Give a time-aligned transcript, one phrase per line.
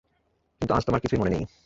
[0.61, 1.43] কিন্তু আজ তোমার কিছুই মনে নেই।